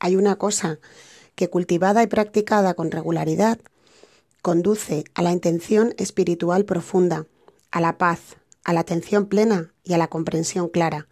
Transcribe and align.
hay 0.00 0.16
una 0.16 0.36
cosa 0.36 0.80
que 1.36 1.48
cultivada 1.48 2.02
y 2.02 2.06
practicada 2.06 2.74
con 2.74 2.90
regularidad 2.90 3.60
conduce 4.42 5.04
a 5.14 5.22
la 5.22 5.32
intención 5.32 5.94
espiritual 5.98 6.64
profunda, 6.64 7.26
a 7.70 7.80
la 7.80 7.98
paz, 7.98 8.36
a 8.64 8.72
la 8.72 8.80
atención 8.80 9.26
plena 9.26 9.72
y 9.84 9.92
a 9.92 9.98
la 9.98 10.08
comprensión 10.08 10.68
clara, 10.68 11.06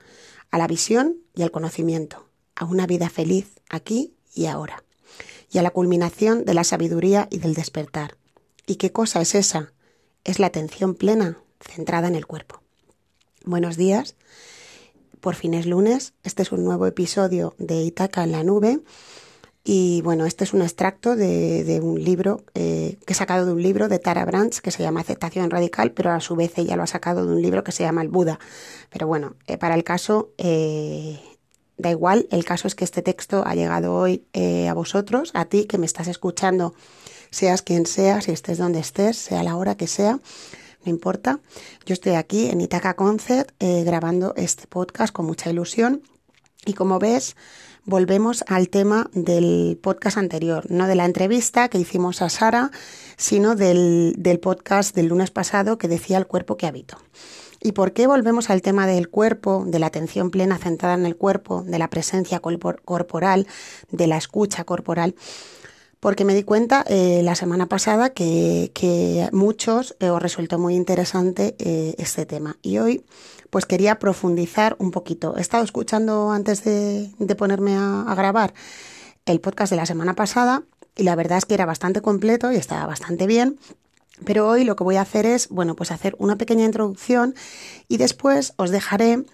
a 0.51 0.59
la 0.59 0.67
visión 0.67 1.19
y 1.35 1.43
al 1.43 1.51
conocimiento, 1.51 2.29
a 2.57 2.65
una 2.65 2.87
vida 2.87 3.11
feliz 3.11 3.61
aquí 3.69 4.15
y 4.35 4.47
ahora, 4.47 4.83
y 5.51 5.59
a 5.59 5.63
la 5.63 5.71
culminación 5.71 6.45
de 6.45 6.55
la 6.55 6.65
sabiduría 6.65 7.29
y 7.31 7.39
del 7.39 7.55
despertar. 7.55 8.17
¿Y 8.67 8.77
qué 8.77 8.93
cosa 8.93 9.21
es 9.21 9.35
esa? 9.35 9.73
Es 10.25 10.39
la 10.39 10.47
atención 10.47 10.95
plena, 10.95 11.39
centrada 11.61 12.09
en 12.09 12.15
el 12.15 12.27
cuerpo. 12.27 12.63
Buenos 13.45 13.77
días, 13.77 14.15
por 15.21 15.35
fin 15.35 15.55
es 15.55 15.67
lunes, 15.67 16.15
este 16.23 16.43
es 16.43 16.53
un 16.53 16.65
nuevo 16.65 16.87
episodio 16.87 17.55
de 17.59 17.83
Itaca 17.83 18.25
en 18.25 18.33
la 18.33 18.45
nube. 18.45 18.81
Y 19.65 20.01
bueno, 20.01 20.25
este 20.25 20.45
es 20.45 20.55
un 20.55 20.63
extracto 20.63 21.15
de, 21.15 21.81
un 21.83 22.03
libro 22.03 22.43
eh, 22.55 22.97
que 23.05 23.13
he 23.13 23.17
sacado 23.17 23.45
de 23.45 23.53
un 23.53 23.63
libro 23.63 23.89
de 23.89 23.99
Tara 23.99 24.25
Branch 24.25 24.59
que 24.61 24.71
se 24.71 24.83
llama 24.83 25.01
Aceptación 25.01 25.51
Radical, 25.51 25.93
pero 25.93 26.11
a 26.13 26.21
su 26.21 26.37
vez 26.37 26.57
ella 26.57 26.75
lo 26.77 26.85
ha 26.85 26.87
sacado 26.87 27.27
de 27.27 27.35
un 27.35 27.43
libro 27.43 27.65
que 27.65 27.73
se 27.73 27.83
llama 27.83 28.01
El 28.01 28.09
Buda. 28.09 28.39
Pero 28.89 29.07
bueno, 29.07 29.35
eh, 29.47 29.59
para 29.59 29.75
el 29.75 29.85
caso, 29.85 30.31
eh, 30.39 31.21
da 31.77 31.91
igual, 31.91 32.29
el 32.31 32.47
caso 32.47 32.67
es 32.67 32.75
que 32.75 32.85
este 32.85 33.03
texto 33.03 33.43
ha 33.45 33.55
llegado 33.55 33.95
hoy 33.95 34.25
a 34.35 34.73
vosotros, 34.73 35.33
a 35.35 35.45
ti 35.45 35.67
que 35.67 35.77
me 35.77 35.87
estás 35.87 36.09
escuchando, 36.09 36.75
seas 37.31 37.61
quien 37.61 37.85
seas, 37.85 38.25
si 38.25 38.33
estés 38.33 38.57
donde 38.57 38.79
estés, 38.79 39.19
sea 39.19 39.43
la 39.43 39.57
hora 39.57 39.77
que 39.77 39.87
sea, 39.87 40.19
no 40.85 40.91
importa. 40.91 41.41
Yo 41.87 41.93
estoy 41.93 42.15
aquí 42.15 42.47
en 42.47 42.61
Itaca 42.61 42.95
Concert 42.95 43.51
grabando 43.61 44.35
este 44.37 44.67
podcast 44.67 45.13
con 45.13 45.27
mucha 45.27 45.51
ilusión 45.51 46.03
y 46.69 46.75
como 46.75 46.99
ves, 46.99 47.37
volvemos 47.87 48.45
al 48.47 48.69
tema 48.69 49.09
del 49.15 49.79
podcast 49.83 50.19
anterior, 50.19 50.71
no 50.71 50.87
de 50.87 50.95
la 50.95 51.07
entrevista 51.07 51.69
que 51.69 51.79
hicimos 51.79 52.21
a 52.21 52.29
Sara, 52.29 52.71
sino 53.17 53.55
del, 53.55 54.15
podcast 54.43 54.95
del 54.95 55.07
lunes 55.07 55.31
pasado 55.31 55.79
que 55.79 55.89
decía 55.89 56.19
el 56.19 56.27
cuerpo 56.27 56.59
que 56.59 56.67
habito. 56.67 56.99
¿Y 57.63 57.73
por 57.73 57.93
qué 57.93 58.07
volvemos 58.07 58.51
al 58.51 58.61
tema 58.61 58.87
del 58.87 59.09
cuerpo, 59.09 59.65
de 59.67 59.79
la 59.79 59.87
atención 59.87 60.31
plena 60.31 60.59
centrada 60.59 60.95
en 60.95 61.07
el 61.07 61.17
cuerpo, 61.17 61.65
de 61.67 61.79
la 61.79 61.89
presencia 61.89 62.41
corporal, 62.41 63.47
de 63.91 64.07
la 64.07 64.19
escucha 64.19 64.65
corporal? 64.65 65.15
Porque 66.01 66.25
me 66.25 66.35
di 66.35 66.45
cuenta 66.45 66.85
eh, 66.87 67.23
la 67.25 67.35
semana 67.35 67.67
pasada 67.67 68.11
que, 68.11 69.29
muchos 69.33 69.97
eh, 69.99 70.11
os 70.11 70.23
resultó 70.23 70.59
muy 70.59 70.75
interesante 70.77 71.57
eh, 71.59 71.95
este 71.99 72.25
tema. 72.25 72.57
Y 72.63 72.79
hoy 72.79 73.05
pues 73.51 73.67
quería 73.67 73.99
profundizar 73.99 74.77
un 74.79 74.91
poquito. 74.91 75.37
He 75.37 75.41
estado 75.41 75.65
escuchando 75.65 76.31
antes 76.31 76.63
de, 76.65 77.11
ponerme 77.37 77.75
a, 77.77 78.15
grabar 78.17 78.55
el 79.27 79.41
podcast 79.41 79.71
de 79.71 79.77
la 79.77 79.87
semana 79.87 80.15
pasada 80.15 80.63
y 80.97 81.03
la 81.03 81.17
verdad 81.17 81.39
es 81.39 81.47
que 81.47 81.55
era 81.55 81.67
bastante 81.67 82.01
completo 82.01 82.53
y 82.53 82.57
estaba 82.57 82.87
bastante 82.87 83.27
bien. 83.27 83.59
Pero 84.25 84.49
hoy 84.49 84.65
lo 84.65 84.77
que 84.77 84.85
voy 84.85 84.97
a 84.97 85.03
hacer 85.03 85.27
es, 85.27 85.49
bueno, 85.49 85.77
pues 85.77 85.91
hacer 85.93 86.15
una 86.19 86.37
pequeña 86.37 86.65
introducción 86.65 87.35
y 87.87 87.99
después 87.99 88.53
os 88.57 88.71
dejaré 88.71 89.25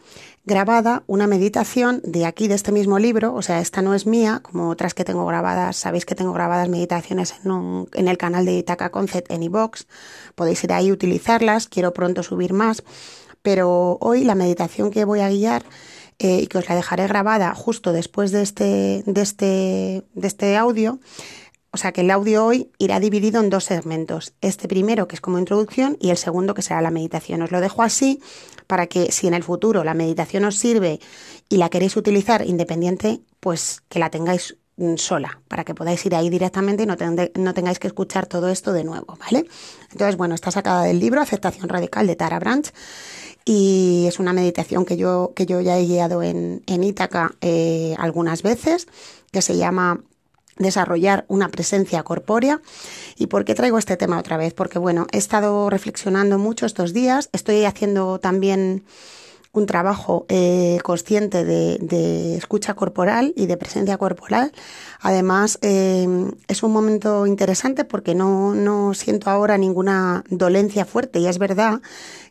grabada 0.44 1.02
una 1.06 1.26
meditación 1.26 2.00
de 2.04 2.26
aquí, 2.26 2.48
de 2.48 2.54
este 2.54 2.70
mismo 2.70 2.98
libro, 2.98 3.34
o 3.34 3.42
sea, 3.42 3.60
esta 3.60 3.80
no 3.80 3.94
es 3.94 4.06
mía, 4.06 4.40
como 4.42 4.68
otras 4.68 4.92
que 4.92 5.04
tengo 5.04 5.24
grabadas, 5.24 5.76
sabéis 5.76 6.04
que 6.04 6.14
tengo 6.14 6.32
grabadas 6.32 6.68
meditaciones 6.68 7.34
en, 7.44 8.08
el 8.08 8.18
canal 8.18 8.44
de 8.44 8.58
Itaca 8.58 8.90
Concept 8.90 9.30
en 9.30 9.42
iVox, 9.42 9.86
podéis 10.34 10.62
ir 10.64 10.72
ahí 10.72 10.86
y 10.86 10.92
utilizarlas, 10.92 11.68
quiero 11.68 11.94
pronto 11.94 12.22
subir 12.22 12.52
más, 12.52 12.84
pero 13.42 13.96
hoy 14.00 14.24
la 14.24 14.34
meditación 14.34 14.90
que 14.90 15.04
voy 15.04 15.20
a 15.20 15.30
guiar 15.30 15.64
eh, 16.18 16.40
y 16.42 16.46
que 16.46 16.58
os 16.58 16.68
la 16.68 16.76
dejaré 16.76 17.06
grabada 17.08 17.54
justo 17.54 17.92
después 17.92 18.30
de 18.30 18.42
este, 18.42 19.02
de, 19.06 19.22
este, 19.22 20.04
de 20.14 20.26
este 20.26 20.56
audio, 20.56 21.00
o 21.74 21.76
sea 21.76 21.90
que 21.90 22.02
el 22.02 22.10
audio 22.12 22.46
hoy 22.46 22.70
irá 22.78 23.00
dividido 23.00 23.40
en 23.40 23.50
dos 23.50 23.64
segmentos. 23.64 24.32
Este 24.40 24.68
primero 24.68 25.08
que 25.08 25.16
es 25.16 25.20
como 25.20 25.40
introducción 25.40 25.96
y 26.00 26.10
el 26.10 26.16
segundo 26.16 26.54
que 26.54 26.62
será 26.62 26.80
la 26.80 26.92
meditación. 26.92 27.42
Os 27.42 27.50
lo 27.50 27.60
dejo 27.60 27.82
así 27.82 28.22
para 28.68 28.86
que 28.86 29.10
si 29.10 29.26
en 29.26 29.34
el 29.34 29.42
futuro 29.42 29.82
la 29.82 29.92
meditación 29.92 30.44
os 30.44 30.56
sirve 30.56 31.00
y 31.48 31.56
la 31.56 31.70
queréis 31.70 31.96
utilizar 31.96 32.46
independiente, 32.46 33.22
pues 33.40 33.82
que 33.88 33.98
la 33.98 34.08
tengáis 34.08 34.56
mm, 34.76 34.94
sola, 34.98 35.40
para 35.48 35.64
que 35.64 35.74
podáis 35.74 36.06
ir 36.06 36.14
ahí 36.14 36.30
directamente 36.30 36.84
y 36.84 36.86
no, 36.86 37.54
tengáis 37.54 37.80
que 37.80 37.88
escuchar 37.88 38.26
todo 38.26 38.50
esto 38.50 38.72
de 38.72 38.84
nuevo, 38.84 39.18
¿vale? 39.18 39.44
Entonces, 39.90 40.16
bueno, 40.16 40.36
está 40.36 40.52
sacada 40.52 40.84
del 40.84 41.00
libro 41.00 41.20
Aceptación 41.20 41.68
Radical 41.68 42.06
de 42.06 42.14
Tara 42.14 42.38
Branch 42.38 42.72
y 43.44 44.04
es 44.06 44.20
una 44.20 44.32
meditación 44.32 44.84
que 44.84 44.96
yo, 44.96 45.32
que 45.34 45.44
yo 45.44 45.60
ya 45.60 45.76
he 45.76 45.86
guiado 45.86 46.22
en, 46.22 46.62
en 46.68 46.84
Ítaca 46.84 47.34
eh, 47.40 47.96
algunas 47.98 48.44
veces, 48.44 48.86
que 49.32 49.42
se 49.42 49.56
llama 49.56 50.00
desarrollar 50.56 51.24
una 51.28 51.48
presencia 51.48 52.02
corpórea. 52.02 52.60
¿Y 53.16 53.26
por 53.26 53.44
qué 53.44 53.54
traigo 53.54 53.78
este 53.78 53.96
tema 53.96 54.18
otra 54.18 54.36
vez? 54.36 54.54
Porque 54.54 54.78
bueno, 54.78 55.06
he 55.12 55.18
estado 55.18 55.70
reflexionando 55.70 56.38
mucho 56.38 56.66
estos 56.66 56.92
días, 56.92 57.28
estoy 57.32 57.64
haciendo 57.64 58.18
también 58.18 58.84
un 59.54 59.66
trabajo 59.66 60.26
eh, 60.28 60.78
consciente 60.82 61.44
de, 61.44 62.36
escucha 62.36 62.74
corporal 62.74 63.32
y 63.36 63.46
de 63.46 63.56
presencia 63.56 63.96
corporal. 63.96 64.52
Además, 65.00 65.58
eh, 65.62 66.06
es 66.48 66.62
un 66.64 66.72
momento 66.72 67.24
interesante 67.26 67.84
porque 67.84 68.16
no, 68.16 68.54
no 68.54 68.94
siento 68.94 69.30
ahora 69.30 69.56
ninguna 69.56 70.24
dolencia 70.28 70.84
fuerte 70.84 71.20
y 71.20 71.26
es 71.26 71.38
verdad 71.38 71.80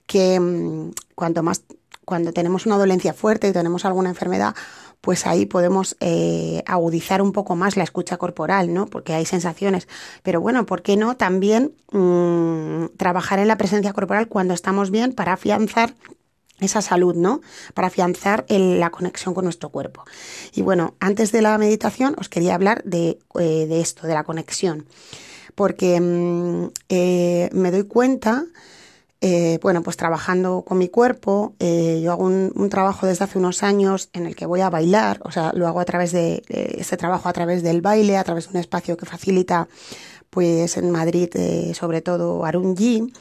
que 0.06 0.38
mm, 0.38 0.91
cuanto 1.16 1.44
más, 1.44 1.63
cuando 2.03 2.33
tenemos 2.33 2.66
una 2.66 2.78
dolencia 2.78 3.13
fuerte 3.13 3.47
y 3.47 3.53
tenemos 3.53 3.85
alguna 3.85 4.09
enfermedad, 4.09 4.53
pues 5.03 5.27
ahí 5.27 5.45
podemos 5.45 5.97
eh, 5.99 6.63
agudizar 6.65 7.21
un 7.21 7.33
poco 7.33 7.57
más 7.57 7.75
la 7.75 7.83
escucha 7.83 8.15
corporal, 8.15 8.73
¿no? 8.73 8.85
Porque 8.85 9.11
hay 9.11 9.25
sensaciones. 9.25 9.89
Pero 10.23 10.39
bueno, 10.39 10.65
¿por 10.65 10.81
qué 10.81 10.95
no 10.95 11.17
también 11.17 11.73
mm, 11.91 12.95
trabajar 12.95 13.39
en 13.39 13.49
la 13.49 13.57
presencia 13.57 13.91
corporal 13.91 14.29
cuando 14.29 14.53
estamos 14.53 14.91
bien 14.91 15.11
para 15.11 15.33
afianzar 15.33 15.93
esa 16.61 16.81
salud, 16.81 17.15
¿no? 17.15 17.41
Para 17.73 17.89
afianzar 17.89 18.45
la 18.47 18.91
conexión 18.91 19.33
con 19.33 19.43
nuestro 19.43 19.67
cuerpo. 19.67 20.05
Y 20.53 20.61
bueno, 20.61 20.95
antes 21.01 21.33
de 21.33 21.41
la 21.41 21.57
meditación 21.57 22.15
os 22.17 22.29
quería 22.29 22.55
hablar 22.55 22.81
de, 22.85 23.19
eh, 23.37 23.67
esto, 23.69 24.07
de 24.07 24.13
la 24.13 24.23
conexión, 24.23 24.85
porque 25.53 25.99
mm, 25.99 26.67
eh, 26.87 27.49
me 27.51 27.71
doy 27.71 27.83
cuenta 27.83 28.45
eh, 29.25 29.57
bueno, 29.61 29.81
pues 29.84 29.95
trabajando 29.95 30.66
con 30.67 30.78
mi 30.78 30.89
cuerpo, 30.89 31.56
eh, 31.59 32.01
yo 32.03 32.11
hago 32.11 32.25
un, 32.25 32.69
trabajo 32.69 33.07
desde 33.07 33.23
hace 33.23 33.39
unos 33.39 33.63
años 33.63 34.09
en 34.11 34.25
el 34.25 34.35
que 34.35 34.45
voy 34.45 34.59
a 34.59 34.69
bailar, 34.69 35.22
o 35.23 35.31
sea, 35.31 35.53
lo 35.53 35.66
hago 35.66 35.79
a 35.79 35.85
través 35.85 36.11
de, 36.11 36.44
este 36.50 36.97
trabajo 36.97 37.29
a 37.29 37.31
través 37.31 37.63
del 37.63 37.79
baile, 37.79 38.17
a 38.17 38.25
través 38.25 38.47
de 38.47 38.50
un 38.51 38.57
espacio 38.57 38.97
que 38.97 39.06
facilita, 39.06 39.69
pues 40.29 40.75
en 40.75 40.91
Madrid, 40.91 41.29
eh, 41.35 41.72
sobre 41.73 42.01
todo 42.01 42.44
Arunji, 42.44 43.13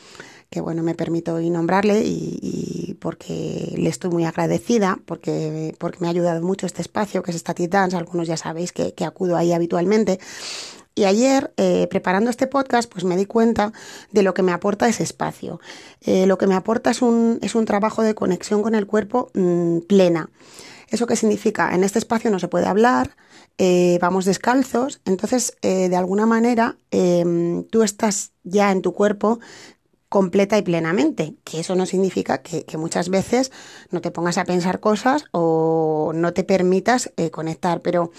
que 0.50 0.60
bueno, 0.60 0.82
me 0.82 0.96
permito 0.96 1.38
nombrarle 1.38 2.02
y, 2.04 2.96
porque 3.00 3.72
le 3.76 3.88
estoy 3.88 4.10
muy 4.10 4.24
agradecida, 4.24 4.98
porque, 5.06 5.76
porque 5.78 5.98
me 6.00 6.08
ha 6.08 6.10
ayudado 6.10 6.42
mucho 6.42 6.66
este 6.66 6.82
espacio 6.82 7.22
que 7.22 7.30
es 7.30 7.36
Static 7.36 7.70
Dance, 7.70 7.96
algunos 7.96 8.26
ya 8.26 8.36
sabéis 8.36 8.72
que, 8.72 8.92
que 8.92 9.04
acudo 9.04 9.36
ahí 9.36 9.52
habitualmente. 9.52 10.18
Y 10.94 11.04
ayer, 11.04 11.52
eh, 11.56 11.86
preparando 11.88 12.30
este 12.30 12.46
podcast, 12.46 12.90
pues 12.90 13.04
me 13.04 13.16
di 13.16 13.24
cuenta 13.24 13.72
de 14.10 14.22
lo 14.22 14.34
que 14.34 14.42
me 14.42 14.52
aporta 14.52 14.88
ese 14.88 15.02
espacio. 15.02 15.60
Eh, 16.02 16.26
lo 16.26 16.36
que 16.36 16.46
me 16.46 16.54
aporta 16.54 16.90
es 16.90 17.00
un, 17.00 17.38
es 17.42 17.54
un 17.54 17.64
trabajo 17.64 18.02
de 18.02 18.14
conexión 18.14 18.62
con 18.62 18.74
el 18.74 18.86
cuerpo 18.86 19.30
mm, 19.34 19.78
plena. 19.88 20.28
¿Eso 20.88 21.06
qué 21.06 21.16
significa? 21.16 21.74
En 21.74 21.84
este 21.84 21.98
espacio 21.98 22.30
no 22.30 22.38
se 22.38 22.48
puede 22.48 22.66
hablar, 22.66 23.16
eh, 23.56 23.98
vamos 24.02 24.26
descalzos, 24.26 25.00
entonces 25.06 25.56
de 25.62 25.96
alguna 25.96 26.26
manera 26.26 26.76
em, 26.90 27.64
tú 27.64 27.82
estás 27.82 28.32
ya 28.42 28.70
en 28.70 28.82
tu 28.82 28.92
cuerpo 28.92 29.40
completa 30.12 30.58
y 30.58 30.62
plenamente, 30.62 31.36
que 31.42 31.60
eso 31.60 31.74
no 31.74 31.86
significa 31.86 32.42
que, 32.42 32.66
muchas 32.76 33.08
veces 33.08 33.50
no 33.90 34.02
te 34.02 34.10
pongas 34.10 34.36
a 34.36 34.44
pensar 34.44 34.78
cosas 34.78 35.24
o 35.30 36.12
no 36.14 36.34
te 36.34 36.44
permitas 36.44 37.10
conectar, 37.30 37.80
pero 37.80 38.12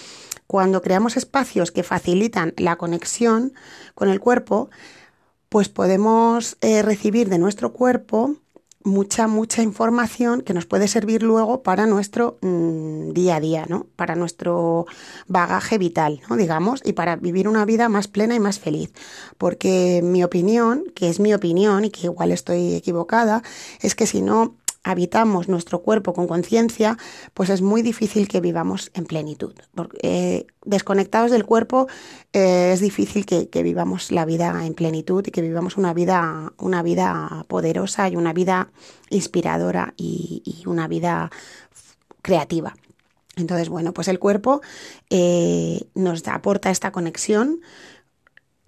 cuando 0.48 0.82
creamos 0.82 1.18
espacios 1.18 1.70
que 1.72 1.84
facilitan 1.84 2.56
la 2.58 2.78
conexión 2.78 3.54
con 3.94 4.10
el 4.10 4.20
cuerpo, 4.20 4.72
pues 5.50 5.70
podemos 5.70 6.58
eh, 6.62 6.82
recibir 6.82 7.30
de 7.30 7.38
nuestro 7.38 7.74
cuerpo 7.74 8.38
mucha, 8.84 9.28
mucha 9.28 9.62
información 9.62 10.42
que 10.42 10.54
nos 10.54 10.66
puede 10.66 10.88
servir 10.88 11.24
luego 11.24 11.64
para 11.64 11.86
nuestro 11.86 12.38
mm, 12.42 13.12
día 13.12 13.38
a 13.38 13.40
día, 13.40 13.66
¿no? 13.68 13.88
Para 13.96 14.16
nuestro 14.16 14.86
bagaje 15.28 15.78
vital, 15.78 16.22
¿no? 16.30 16.36
Digamos, 16.36 16.82
y 16.84 16.94
para 16.94 17.16
vivir 17.16 17.48
una 17.48 17.66
vida 17.66 17.90
más 17.90 18.08
plena 18.08 18.36
y 18.36 18.40
más 18.40 18.60
feliz. 18.60 18.92
Porque 19.38 20.02
mi 20.04 20.24
opinión, 20.24 20.86
que 20.96 21.10
es 21.10 21.20
mi 21.20 21.34
opinión 21.34 21.86
y 21.86 21.90
que 21.90 22.08
igual 22.08 22.32
estoy 22.32 22.76
equivocada, 22.76 23.44
es 23.82 23.96
que 23.96 24.08
si 24.08 24.22
no 24.22 24.56
habitamos 24.84 25.48
nuestro 25.48 25.82
cuerpo 25.82 26.14
con 26.14 26.28
conciencia, 26.28 26.98
pues 27.34 27.50
es 27.50 27.62
muy 27.62 27.82
difícil 27.82 28.28
que 28.28 28.42
vivamos 28.42 28.92
en 28.94 29.06
plenitud. 29.06 29.54
Porque, 29.74 29.98
eh, 30.02 30.48
desconectados 30.66 31.32
del 31.32 31.46
cuerpo 31.46 31.88
eh, 32.34 32.72
es 32.74 32.80
difícil 32.80 33.26
que, 33.26 33.64
vivamos 33.64 34.12
la 34.12 34.26
vida 34.26 34.66
en 34.66 34.74
plenitud 34.74 35.26
y 35.26 35.32
que 35.32 35.42
vivamos 35.42 35.78
una 35.78 35.94
vida, 35.94 36.52
una 36.58 36.84
vida 36.84 37.46
poderosa 37.48 38.10
y 38.10 38.16
una 38.18 38.34
vida 38.34 38.72
inspiradora 39.10 39.94
y, 39.96 40.64
una 40.66 40.88
vida 40.88 41.32
creativa. 42.22 42.76
Entonces, 43.36 43.70
bueno, 43.70 43.94
pues 43.94 44.08
el 44.08 44.20
cuerpo 44.20 44.62
eh, 45.10 45.88
nos 45.96 46.28
aporta 46.28 46.70
esta 46.70 46.92
conexión 46.92 47.62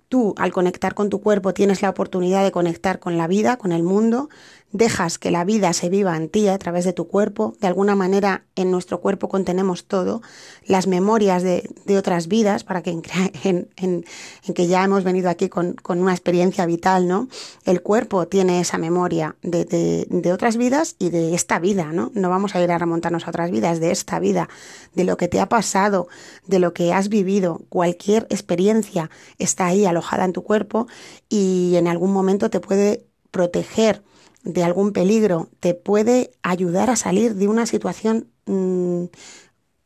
tú 0.10 0.34
al 0.38 0.52
conectar 0.52 0.94
con 0.94 1.10
tu 1.10 1.22
cuerpo 1.22 1.54
tienes 1.54 1.82
la 1.82 1.90
oportunidad 1.90 2.44
de 2.44 2.52
conectar 2.52 3.00
con 3.00 3.18
la 3.18 3.28
vida, 3.28 3.58
con 3.58 3.72
el 3.72 3.84
mundo, 3.84 4.30
dejas 4.78 5.18
que 5.18 5.32
la 5.32 5.46
vida 5.46 5.74
se 5.74 5.90
viva 5.90 6.16
en 6.18 6.30
ti 6.30 6.48
a 6.48 6.58
través 6.58 6.86
de 6.86 6.94
tu 6.94 7.08
cuerpo, 7.08 7.56
de 7.62 7.68
alguna 7.68 7.96
manera 7.96 8.46
en 8.56 8.72
nuestro 8.72 9.00
cuerpo 9.00 9.30
contenemos 9.30 9.86
todo, 9.86 10.22
las 10.66 10.88
memorias 10.88 11.44
de, 11.44 11.64
otras 11.98 12.28
vidas, 12.28 12.64
para 12.64 12.82
que 12.82 12.92
en, 13.44 13.70
en, 13.78 14.06
que 14.54 14.68
ya 14.68 14.84
hemos 14.84 15.04
venido 15.04 15.30
aquí 15.30 15.50
con, 15.50 15.76
una 15.88 16.12
experiencia 16.12 16.66
vital, 16.66 17.08
¿no? 17.08 17.28
El 17.64 17.82
cuerpo 17.82 18.28
tiene 18.28 18.60
esa 18.60 18.78
memoria 18.78 19.36
de, 19.42 19.66
de, 20.10 20.34
otras 20.34 20.58
vidas 20.58 20.96
y 21.00 21.10
de 21.10 21.36
esta 21.36 21.60
vida, 21.60 21.92
¿no? 21.92 22.12
No 22.14 22.30
vamos 22.30 22.56
a 22.56 22.62
ir 22.62 22.72
a 22.72 22.78
remontarnos 22.78 23.28
a 23.28 23.30
otras 23.30 23.52
vidas, 23.52 23.80
de 23.80 23.92
esta 23.92 24.20
vida, 24.20 24.50
de 24.94 25.04
lo 25.06 25.18
que 25.18 25.28
te 25.28 25.40
ha 25.40 25.48
pasado, 25.48 26.08
de 26.48 26.60
lo 26.60 26.74
que 26.74 26.92
has 26.94 27.10
vivido, 27.10 27.62
cualquier 27.70 28.28
experiencia 28.30 29.10
está 29.38 29.68
ahí 29.68 29.86
alojada 29.86 30.26
en 30.26 30.34
tu 30.34 30.44
cuerpo 30.44 30.88
y 31.30 31.76
en 31.76 31.88
algún 31.88 32.12
momento 32.12 32.50
te 32.50 32.60
puede 32.60 33.06
proteger 33.32 34.02
de 34.46 34.64
algún 34.64 34.94
peligro, 34.94 35.50
te 35.60 35.74
puede 35.74 36.32
ayudar 36.44 36.90
a 36.90 36.96
salir 36.96 37.36
de 37.36 37.48
una 37.48 37.66
situación 37.66 38.30
mm, 38.46 39.06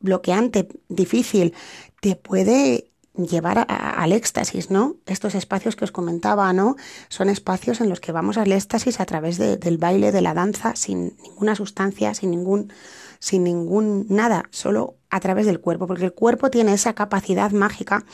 bloqueante, 0.00 0.68
difícil, 0.88 1.54
te 2.00 2.14
puede 2.14 2.90
llevar 3.14 3.66
al 3.68 4.12
éxtasis, 4.12 4.70
¿no? 4.70 4.96
Estos 5.06 5.34
espacios 5.34 5.76
que 5.76 5.84
os 5.84 5.92
comentaba, 5.92 6.52
¿no? 6.52 6.76
Son 7.08 7.28
espacios 7.28 7.80
en 7.80 7.88
los 7.88 8.00
que 8.00 8.12
vamos 8.12 8.38
al 8.38 8.52
éxtasis 8.52 9.00
a 9.00 9.06
través 9.06 9.38
del 9.38 9.78
baile, 9.78 10.12
de 10.12 10.20
la 10.20 10.34
danza, 10.34 10.76
sin 10.76 11.16
ninguna 11.22 11.54
sustancia, 11.54 12.14
sin 12.14 12.30
ningún, 12.30 12.72
sin 13.18 13.44
ningún 13.44 14.06
nada, 14.08 14.44
solo 14.50 14.96
a 15.10 15.20
través 15.20 15.46
del 15.46 15.60
cuerpo, 15.60 15.86
porque 15.86 16.04
el 16.04 16.12
cuerpo 16.12 16.50
tiene 16.50 16.72
esa 16.72 16.94
capacidad 16.94 17.50
mágica 17.50 18.04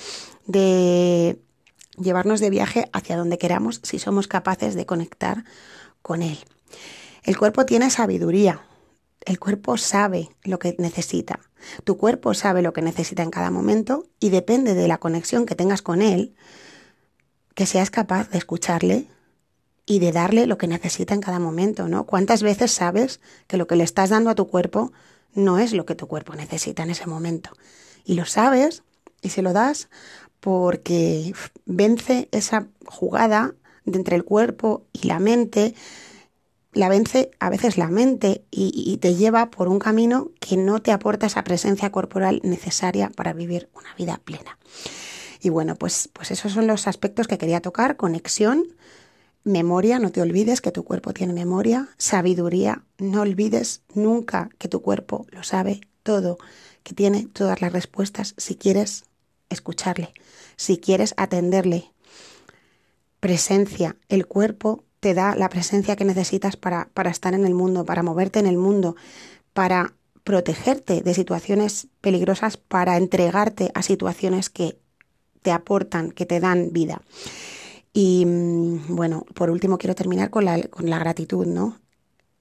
de 0.46 1.38
llevarnos 1.98 2.40
de 2.40 2.50
viaje 2.50 2.88
hacia 2.92 3.16
donde 3.16 3.38
queramos 3.38 3.80
si 3.82 3.98
somos 3.98 4.28
capaces 4.28 4.74
de 4.74 4.86
conectar 4.86 5.44
con 6.06 6.22
él. 6.22 6.38
El 7.24 7.36
cuerpo 7.36 7.66
tiene 7.66 7.90
sabiduría. 7.90 8.60
El 9.24 9.40
cuerpo 9.40 9.76
sabe 9.76 10.30
lo 10.44 10.60
que 10.60 10.76
necesita. 10.78 11.40
Tu 11.82 11.96
cuerpo 11.96 12.32
sabe 12.32 12.62
lo 12.62 12.72
que 12.72 12.80
necesita 12.80 13.24
en 13.24 13.30
cada 13.30 13.50
momento 13.50 14.06
y 14.20 14.28
depende 14.28 14.74
de 14.74 14.86
la 14.86 14.98
conexión 14.98 15.46
que 15.46 15.56
tengas 15.56 15.82
con 15.82 16.02
él, 16.02 16.36
que 17.56 17.66
seas 17.66 17.90
capaz 17.90 18.30
de 18.30 18.38
escucharle 18.38 19.08
y 19.84 19.98
de 19.98 20.12
darle 20.12 20.46
lo 20.46 20.58
que 20.58 20.68
necesita 20.68 21.12
en 21.12 21.20
cada 21.20 21.40
momento, 21.40 21.88
¿no? 21.88 22.06
¿Cuántas 22.06 22.44
veces 22.44 22.70
sabes 22.70 23.18
que 23.48 23.56
lo 23.56 23.66
que 23.66 23.74
le 23.74 23.82
estás 23.82 24.10
dando 24.10 24.30
a 24.30 24.36
tu 24.36 24.46
cuerpo 24.46 24.92
no 25.34 25.58
es 25.58 25.72
lo 25.72 25.86
que 25.86 25.96
tu 25.96 26.06
cuerpo 26.06 26.36
necesita 26.36 26.84
en 26.84 26.90
ese 26.90 27.08
momento? 27.08 27.50
Y 28.04 28.14
lo 28.14 28.26
sabes 28.26 28.84
y 29.22 29.30
se 29.30 29.42
lo 29.42 29.52
das 29.52 29.88
porque 30.38 31.34
vence 31.64 32.28
esa 32.30 32.68
jugada 32.86 33.56
entre 33.86 34.16
el 34.16 34.24
cuerpo 34.24 34.84
y 34.92 35.06
la 35.06 35.18
mente, 35.18 35.74
la 36.72 36.88
vence 36.88 37.30
a 37.40 37.50
veces 37.50 37.78
la 37.78 37.88
mente 37.88 38.44
y, 38.50 38.98
te 38.98 39.14
lleva 39.14 39.50
por 39.50 39.68
un 39.68 39.78
camino 39.78 40.30
que 40.40 40.56
no 40.56 40.80
te 40.80 40.92
aporta 40.92 41.26
esa 41.26 41.44
presencia 41.44 41.90
corporal 41.90 42.40
necesaria 42.44 43.10
para 43.10 43.32
vivir 43.32 43.68
una 43.74 43.94
vida 43.94 44.20
plena. 44.24 44.58
Y 45.40 45.48
bueno, 45.48 45.76
pues, 45.76 46.08
pues 46.12 46.30
esos 46.30 46.52
son 46.52 46.66
los 46.66 46.86
aspectos 46.86 47.28
que 47.28 47.38
quería 47.38 47.60
tocar, 47.60 47.96
conexión, 47.96 48.64
memoria, 49.44 49.98
no 49.98 50.10
te 50.10 50.20
olvides 50.20 50.60
que 50.60 50.72
tu 50.72 50.84
cuerpo 50.84 51.12
tiene 51.12 51.32
memoria, 51.32 51.88
sabiduría, 51.98 52.82
no 52.98 53.22
olvides 53.22 53.82
nunca 53.94 54.50
que 54.58 54.68
tu 54.68 54.82
cuerpo 54.82 55.26
lo 55.30 55.44
sabe 55.44 55.80
todo, 56.02 56.36
que 56.82 56.94
tiene 56.94 57.26
todas 57.32 57.62
las 57.62 57.72
respuestas 57.72 58.34
si 58.36 58.56
quieres 58.56 59.04
escucharle, 59.48 60.12
si 60.56 60.78
quieres 60.78 61.14
atenderle, 61.16 61.92
presencia. 63.20 63.96
El 64.08 64.26
cuerpo 64.26 64.84
te 65.00 65.14
da 65.14 65.34
la 65.36 65.48
presencia 65.48 65.96
que 65.96 66.04
necesitas 66.04 66.56
para, 66.56 66.88
para 66.94 67.10
estar 67.10 67.34
en 67.34 67.44
el 67.44 67.54
mundo, 67.54 67.84
para 67.84 68.02
moverte 68.02 68.38
en 68.38 68.46
el 68.46 68.56
mundo, 68.56 68.96
para 69.52 69.94
protegerte 70.24 71.02
de 71.02 71.14
situaciones 71.14 71.88
peligrosas, 72.00 72.56
para 72.56 72.96
entregarte 72.96 73.70
a 73.74 73.82
situaciones 73.82 74.50
que 74.50 74.78
te 75.42 75.52
aportan, 75.52 76.10
que 76.10 76.26
te 76.26 76.40
dan 76.40 76.72
vida. 76.72 77.02
Y 77.92 78.26
mm, 78.26 78.96
bueno, 78.96 79.24
por 79.34 79.50
último 79.50 79.78
quiero 79.78 79.94
terminar 79.94 80.30
con 80.30 80.44
la, 80.44 80.60
con 80.64 80.90
la 80.90 80.98
gratitud, 80.98 81.46
¿no? 81.46 81.78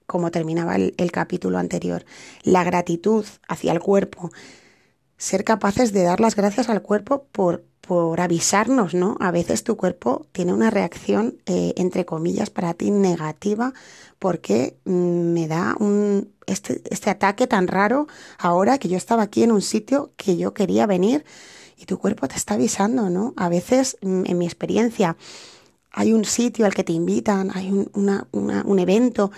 Como 0.06 0.30
terminaba 0.32 0.74
el, 0.74 0.94
el 0.96 1.12
capítulo 1.12 1.58
anterior. 1.58 2.04
La 2.42 2.64
gratitud 2.64 3.24
hacia 3.48 3.72
el 3.72 3.78
cuerpo. 3.78 4.32
Ser 5.16 5.44
capaces 5.44 5.92
de 5.92 6.02
dar 6.02 6.20
las 6.20 6.36
gracias 6.36 6.68
al 6.68 6.82
cuerpo 6.82 7.26
por 7.32 7.64
por 7.86 8.20
avisarnos, 8.20 8.94
¿no? 8.94 9.16
A 9.20 9.30
veces 9.30 9.62
tu 9.62 9.76
cuerpo 9.76 10.26
tiene 10.32 10.52
una 10.52 10.70
reacción, 10.70 11.36
eh, 11.46 11.72
entre 11.76 12.04
comillas, 12.04 12.50
para 12.50 12.74
ti 12.74 12.90
negativa, 12.90 13.72
porque 14.18 14.76
mm, 14.84 15.32
me 15.32 15.46
da 15.46 15.76
un, 15.78 16.32
este, 16.46 16.82
este 16.90 17.10
ataque 17.10 17.46
tan 17.46 17.68
raro 17.68 18.08
ahora 18.38 18.78
que 18.78 18.88
yo 18.88 18.96
estaba 18.96 19.22
aquí 19.22 19.42
en 19.44 19.52
un 19.52 19.62
sitio 19.62 20.12
que 20.16 20.36
yo 20.36 20.52
quería 20.52 20.86
venir 20.86 21.24
y 21.76 21.86
tu 21.86 21.98
cuerpo 21.98 22.26
te 22.26 22.34
está 22.36 22.54
avisando, 22.54 23.08
¿no? 23.08 23.34
A 23.36 23.48
veces, 23.48 23.96
mm, 24.02 24.24
en 24.26 24.38
mi 24.38 24.46
experiencia, 24.46 25.16
hay 25.92 26.12
un 26.12 26.24
sitio 26.24 26.66
al 26.66 26.74
que 26.74 26.84
te 26.84 26.92
invitan, 26.92 27.50
hay 27.54 27.70
un, 27.70 27.88
una, 27.94 28.26
un 28.32 28.78
evento 28.78 29.30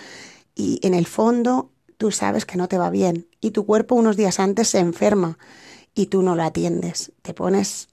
y 0.55 0.79
en 0.81 0.93
el 0.93 1.05
fondo 1.05 1.71
tú 1.97 2.11
sabes 2.11 2.45
que 2.45 2.57
no 2.57 2.67
te 2.67 2.77
va 2.77 2.89
bien 2.89 3.27
y 3.41 3.51
tu 3.51 3.65
cuerpo 3.65 3.95
unos 3.95 4.17
días 4.17 4.39
antes 4.39 4.69
se 4.69 4.79
enferma 4.79 5.37
y 5.95 6.07
tú 6.07 6.21
no 6.21 6.35
lo 6.35 6.43
atiendes, 6.43 7.11
te 7.21 7.33
pones 7.33 7.89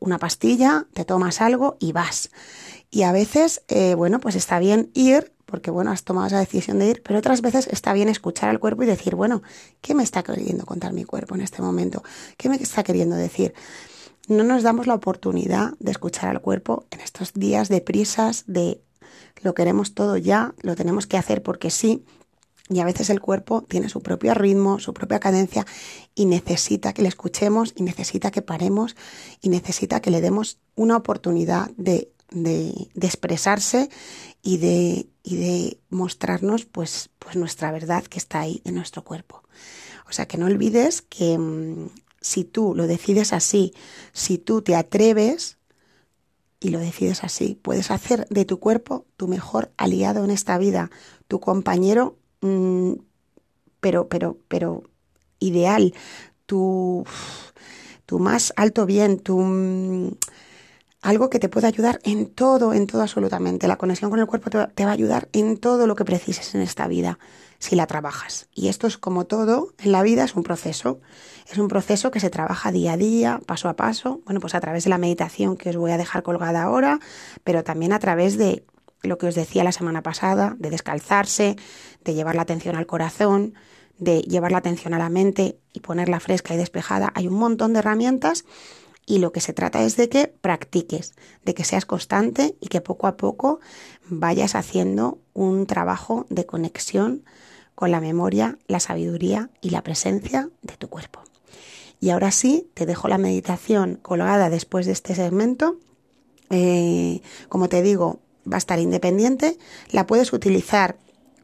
una 0.00 0.18
pastilla, 0.18 0.86
te 0.92 1.04
tomas 1.04 1.40
algo 1.40 1.76
y 1.80 1.92
vas. 1.92 2.30
Y 2.90 3.02
a 3.02 3.12
veces, 3.12 3.62
eh, 3.68 3.94
bueno, 3.94 4.20
pues 4.20 4.34
está 4.34 4.58
bien 4.58 4.90
ir, 4.94 5.32
porque 5.46 5.70
bueno, 5.70 5.90
has 5.90 6.04
tomado 6.04 6.26
esa 6.26 6.38
decisión 6.38 6.78
de 6.78 6.90
ir, 6.90 7.02
pero 7.02 7.18
otras 7.18 7.40
veces 7.40 7.68
está 7.70 7.92
bien 7.92 8.08
escuchar 8.08 8.50
al 8.50 8.60
cuerpo 8.60 8.82
y 8.82 8.86
decir, 8.86 9.14
bueno, 9.14 9.42
¿qué 9.80 9.94
me 9.94 10.02
está 10.02 10.22
queriendo 10.22 10.66
contar 10.66 10.92
mi 10.92 11.04
cuerpo 11.04 11.34
en 11.34 11.40
este 11.40 11.62
momento? 11.62 12.02
¿Qué 12.36 12.48
me 12.48 12.56
está 12.56 12.82
queriendo 12.82 13.16
decir? 13.16 13.54
No 14.28 14.44
nos 14.44 14.62
damos 14.62 14.86
la 14.86 14.94
oportunidad 14.94 15.72
de 15.78 15.90
escuchar 15.90 16.28
al 16.28 16.42
cuerpo 16.42 16.86
en 16.90 17.00
estos 17.00 17.32
días 17.32 17.68
de 17.70 17.80
prisas, 17.80 18.44
de 18.46 18.82
lo 19.42 19.54
queremos 19.54 19.94
todo 19.94 20.16
ya, 20.16 20.54
lo 20.60 20.76
tenemos 20.76 21.06
que 21.06 21.16
hacer 21.16 21.42
porque 21.42 21.70
sí, 21.70 22.04
y 22.70 22.80
a 22.80 22.84
veces 22.84 23.10
el 23.10 23.20
cuerpo 23.20 23.62
tiene 23.62 23.88
su 23.88 24.02
propio 24.02 24.34
ritmo, 24.34 24.78
su 24.78 24.92
propia 24.92 25.20
cadencia 25.20 25.66
y 26.14 26.26
necesita 26.26 26.92
que 26.92 27.02
le 27.02 27.08
escuchemos 27.08 27.72
y 27.76 27.82
necesita 27.82 28.30
que 28.30 28.42
paremos 28.42 28.96
y 29.40 29.48
necesita 29.48 30.00
que 30.00 30.10
le 30.10 30.20
demos 30.20 30.58
una 30.74 30.96
oportunidad 30.96 31.70
de, 31.76 32.12
de, 32.30 32.88
expresarse 33.00 33.88
y 34.42 34.58
de, 34.58 35.08
y 35.22 35.36
de 35.36 35.78
mostrarnos 35.88 36.66
pues, 36.66 37.10
pues 37.18 37.36
nuestra 37.36 37.72
verdad 37.72 38.04
que 38.04 38.18
está 38.18 38.40
ahí 38.40 38.60
en 38.64 38.74
nuestro 38.74 39.02
cuerpo. 39.02 39.42
O 40.08 40.12
sea 40.12 40.26
que 40.26 40.38
no 40.38 40.46
olvides 40.46 41.02
que 41.02 41.38
mm, 41.38 41.88
si 42.20 42.44
tú 42.44 42.74
lo 42.74 42.86
decides 42.86 43.32
así, 43.32 43.74
si 44.12 44.38
tú 44.38 44.62
te 44.62 44.74
atreves 44.74 45.56
y 46.60 46.70
lo 46.70 46.80
decides 46.80 47.24
así, 47.24 47.58
puedes 47.60 47.90
hacer 47.90 48.26
de 48.28 48.44
tu 48.44 48.58
cuerpo 48.58 49.06
tu 49.16 49.28
mejor 49.28 49.70
aliado 49.76 50.24
en 50.24 50.30
esta 50.30 50.58
vida, 50.58 50.90
tu 51.28 51.40
compañero 51.40 52.18
Mm, 52.40 52.94
pero, 53.80 54.08
pero, 54.08 54.38
pero 54.48 54.82
ideal, 55.38 55.94
tu, 56.46 57.04
tu 58.06 58.18
más 58.18 58.52
alto 58.56 58.86
bien, 58.86 59.18
tu 59.20 59.40
mm, 59.40 60.10
algo 61.02 61.30
que 61.30 61.38
te 61.38 61.48
pueda 61.48 61.68
ayudar 61.68 62.00
en 62.02 62.26
todo, 62.26 62.74
en 62.74 62.86
todo 62.86 63.02
absolutamente. 63.02 63.68
La 63.68 63.76
conexión 63.76 64.10
con 64.10 64.18
el 64.20 64.26
cuerpo 64.26 64.50
te 64.50 64.58
va, 64.58 64.66
te 64.68 64.84
va, 64.84 64.90
a 64.90 64.94
ayudar 64.94 65.28
en 65.32 65.56
todo 65.56 65.86
lo 65.86 65.94
que 65.94 66.04
precises 66.04 66.54
en 66.54 66.60
esta 66.60 66.88
vida, 66.88 67.18
si 67.58 67.76
la 67.76 67.86
trabajas. 67.86 68.48
Y 68.52 68.68
esto 68.68 68.86
es 68.86 68.98
como 68.98 69.24
todo 69.26 69.74
en 69.78 69.92
la 69.92 70.02
vida, 70.02 70.24
es 70.24 70.34
un 70.34 70.42
proceso. 70.42 71.00
Es 71.50 71.58
un 71.58 71.68
proceso 71.68 72.10
que 72.10 72.20
se 72.20 72.30
trabaja 72.30 72.72
día 72.72 72.94
a 72.94 72.96
día, 72.96 73.40
paso 73.46 73.68
a 73.68 73.76
paso, 73.76 74.20
bueno, 74.24 74.40
pues 74.40 74.54
a 74.54 74.60
través 74.60 74.84
de 74.84 74.90
la 74.90 74.98
meditación 74.98 75.56
que 75.56 75.70
os 75.70 75.76
voy 75.76 75.92
a 75.92 75.96
dejar 75.96 76.22
colgada 76.22 76.64
ahora, 76.64 76.98
pero 77.44 77.64
también 77.64 77.92
a 77.92 77.98
través 78.00 78.36
de 78.36 78.64
lo 79.02 79.18
que 79.18 79.26
os 79.26 79.34
decía 79.34 79.64
la 79.64 79.72
semana 79.72 80.02
pasada, 80.02 80.56
de 80.58 80.70
descalzarse, 80.70 81.56
de 82.04 82.14
llevar 82.14 82.34
la 82.34 82.42
atención 82.42 82.76
al 82.76 82.86
corazón, 82.86 83.54
de 83.98 84.20
llevar 84.22 84.52
la 84.52 84.58
atención 84.58 84.94
a 84.94 84.98
la 84.98 85.08
mente 85.08 85.58
y 85.72 85.80
ponerla 85.80 86.20
fresca 86.20 86.54
y 86.54 86.56
despejada. 86.56 87.12
Hay 87.14 87.26
un 87.26 87.34
montón 87.34 87.72
de 87.72 87.80
herramientas 87.80 88.44
y 89.06 89.18
lo 89.18 89.32
que 89.32 89.40
se 89.40 89.52
trata 89.52 89.82
es 89.82 89.96
de 89.96 90.08
que 90.08 90.28
practiques, 90.28 91.14
de 91.44 91.54
que 91.54 91.64
seas 91.64 91.86
constante 91.86 92.56
y 92.60 92.68
que 92.68 92.80
poco 92.80 93.06
a 93.06 93.16
poco 93.16 93.60
vayas 94.08 94.54
haciendo 94.54 95.18
un 95.32 95.66
trabajo 95.66 96.26
de 96.28 96.46
conexión 96.46 97.24
con 97.74 97.90
la 97.90 98.00
memoria, 98.00 98.58
la 98.66 98.80
sabiduría 98.80 99.50
y 99.60 99.70
la 99.70 99.82
presencia 99.82 100.50
de 100.62 100.76
tu 100.76 100.88
cuerpo. 100.88 101.20
Y 102.00 102.10
ahora 102.10 102.30
sí, 102.30 102.70
te 102.74 102.86
dejo 102.86 103.08
la 103.08 103.18
meditación 103.18 103.96
colgada 103.96 104.50
después 104.50 104.86
de 104.86 104.92
este 104.92 105.14
segmento. 105.14 105.76
Eh, 106.50 107.22
como 107.48 107.68
te 107.68 107.82
digo, 107.82 108.20
va 108.50 108.56
a 108.56 108.58
estar 108.58 108.78
independiente, 108.78 109.58
la 109.90 110.06
puedes 110.06 110.32
utilizar 110.32 110.96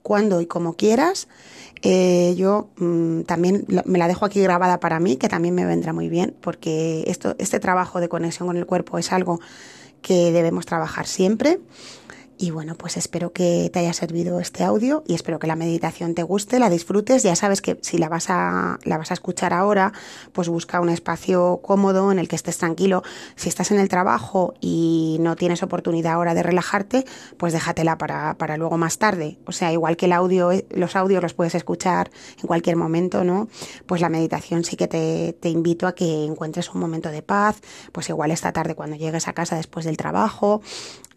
cuando 0.03 0.41
y 0.41 0.47
como 0.47 0.75
quieras. 0.75 1.29
Eh, 1.83 2.35
yo 2.37 2.69
mm, 2.77 3.23
también 3.23 3.67
me 3.85 3.99
la 3.99 4.09
dejo 4.09 4.25
aquí 4.25 4.41
grabada 4.41 4.81
para 4.81 5.01
mí, 5.01 5.17
que 5.17 5.29
también 5.29 5.55
me 5.55 5.67
vendrá 5.67 5.93
muy 5.93 6.09
bien, 6.09 6.35
porque 6.41 7.05
esto, 7.07 7.35
este 7.39 7.61
trabajo 7.61 8.01
de 8.01 8.09
conexión 8.09 8.47
con 8.47 8.57
el 8.57 8.67
cuerpo 8.67 8.99
es 8.99 9.13
algo 9.13 9.41
que 10.01 10.33
debemos 10.33 10.67
trabajar 10.67 11.07
siempre. 11.07 11.59
Y 12.37 12.51
bueno, 12.51 12.75
pues 12.75 12.97
espero 12.97 13.33
que 13.33 13.71
te 13.73 13.79
haya 13.79 13.93
servido 13.93 14.41
este 14.41 14.65
audio 14.65 15.05
y 15.07 15.15
espero 15.15 15.39
que 15.39 15.47
la 15.47 15.55
meditación 15.55 16.15
te 16.15 16.25
guste, 16.25 16.59
la 16.59 16.69
disfrutes. 16.69 17.23
Ya 17.23 17.37
sabes 17.37 17.63
que 17.63 17.79
si 17.83 17.97
la 17.97 18.09
vas 18.09 18.29
a, 18.29 18.79
la 18.83 18.99
vas 18.99 19.13
a 19.13 19.15
escuchar 19.15 19.53
ahora, 19.53 19.93
pues 20.33 20.49
busca 20.49 20.81
un 20.81 20.89
espacio 20.89 21.61
cómodo 21.63 22.11
en 22.11 22.19
el 22.19 22.27
que 22.27 22.35
estés 22.35 22.59
tranquilo. 22.59 23.05
Si 23.37 23.49
estás 23.49 23.71
en 23.71 23.79
el 23.79 23.89
trabajo 23.89 24.55
y 24.61 25.19
no 25.21 25.37
tienes 25.37 25.63
oportunidad 25.63 26.15
ahora 26.15 26.35
de 26.35 26.43
relajarte, 26.43 27.05
pues 27.37 27.53
déjatela 27.53 27.99
para, 27.99 28.37
para 28.37 28.57
luego 28.57 28.79
más 28.79 28.99
tarde. 28.99 29.39
O 29.47 29.53
sea, 29.53 29.73
igual 29.73 29.97
que 29.97 30.07
el 30.07 30.13
audio, 30.13 30.51
los 30.71 30.97
audios 30.97 31.23
los 31.23 31.35
puedes 31.35 31.55
escuchar 31.55 32.11
en 32.41 32.49
cualquier 32.49 32.75
momento, 32.75 33.23
¿no? 33.23 33.49
Pues 33.87 34.01
la 34.01 34.09
meditación 34.09 34.65
sí 34.65 34.77
que 34.77 34.89
te, 34.89 35.35
te 35.35 35.51
invito 35.51 35.87
a 35.87 35.95
que 35.95 36.25
encuentres 36.25 36.75
un 36.75 36.81
momento 36.81 37.11
de 37.11 37.23
paz, 37.23 37.61
pues 37.93 38.09
igual 38.09 38.33
esta 38.33 38.53
tarde 38.53 38.75
cuando 38.75 38.97
llegues 38.97 39.29
a 39.29 39.35
casa 39.35 39.55
después 39.55 39.85
del 39.85 39.97
trabajo 39.97 40.63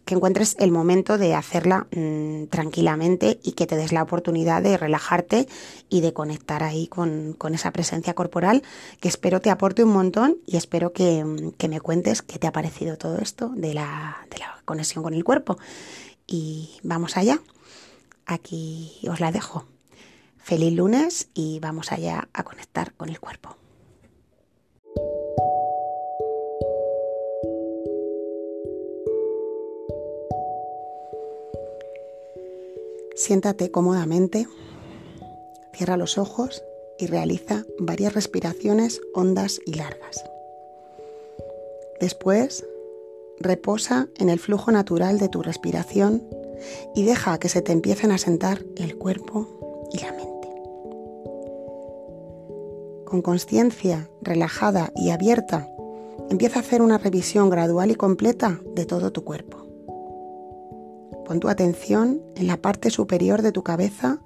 que 0.08 0.14
encuentres 0.14 0.56
el 0.58 0.70
momento 0.70 1.18
de 1.18 1.34
hacerla 1.34 1.86
mm, 1.94 2.44
tranquilamente 2.44 3.40
y 3.42 3.52
que 3.52 3.66
te 3.66 3.76
des 3.76 3.92
la 3.92 4.02
oportunidad 4.02 4.62
de 4.62 4.78
relajarte 4.78 5.46
y 5.90 6.00
de 6.00 6.14
conectar 6.14 6.62
ahí 6.62 6.86
con, 6.86 7.36
esa 7.52 7.72
presencia 7.72 8.14
corporal 8.14 8.62
que 9.00 9.08
espero 9.08 9.42
te 9.42 9.50
aporte 9.50 9.84
un 9.84 9.92
montón 9.92 10.38
y 10.46 10.56
espero 10.56 10.94
que, 10.94 11.22
mm, 11.22 11.50
que, 11.58 11.68
me 11.68 11.82
cuentes 11.82 12.22
qué 12.22 12.38
te 12.38 12.46
ha 12.46 12.52
parecido 12.52 12.96
todo 12.96 13.18
esto 13.18 13.50
de 13.54 13.74
la, 13.74 14.26
de 14.30 14.38
la 14.38 14.62
conexión 14.64 15.04
con 15.04 15.12
el 15.12 15.24
cuerpo. 15.24 15.58
Y 16.26 16.70
vamos 16.82 17.18
allá. 17.18 17.42
Aquí 18.24 19.06
os 19.10 19.20
la 19.20 19.30
dejo. 19.30 19.66
Feliz 20.38 20.72
lunes 20.72 21.28
y 21.34 21.60
vamos 21.60 21.92
allá 21.92 22.28
a 22.32 22.44
conectar 22.44 22.94
con 22.94 23.10
el 23.10 23.20
cuerpo. 23.20 23.58
Siéntate 33.18 33.72
cómodamente, 33.72 34.46
cierra 35.74 35.96
los 35.96 36.18
ojos 36.18 36.62
y 37.00 37.06
realiza 37.06 37.64
varias 37.80 38.14
respiraciones 38.14 39.00
hondas 39.12 39.60
y 39.66 39.74
largas. 39.74 40.24
Después, 42.00 42.64
reposa 43.40 44.06
en 44.18 44.28
el 44.28 44.38
flujo 44.38 44.70
natural 44.70 45.18
de 45.18 45.28
tu 45.28 45.42
respiración 45.42 46.22
y 46.94 47.02
deja 47.02 47.38
que 47.38 47.48
se 47.48 47.60
te 47.60 47.72
empiecen 47.72 48.12
a 48.12 48.18
sentar 48.18 48.64
el 48.76 48.96
cuerpo 48.96 49.48
y 49.92 49.98
la 49.98 50.12
mente. 50.12 50.48
Con 53.04 53.20
conciencia 53.20 54.08
relajada 54.22 54.92
y 54.94 55.10
abierta, 55.10 55.68
empieza 56.30 56.60
a 56.60 56.62
hacer 56.62 56.82
una 56.82 56.98
revisión 56.98 57.50
gradual 57.50 57.90
y 57.90 57.96
completa 57.96 58.60
de 58.76 58.86
todo 58.86 59.10
tu 59.10 59.24
cuerpo. 59.24 59.67
Pon 61.28 61.40
tu 61.40 61.50
atención 61.50 62.22
en 62.36 62.46
la 62.46 62.56
parte 62.56 62.88
superior 62.88 63.42
de 63.42 63.52
tu 63.52 63.62
cabeza 63.62 64.22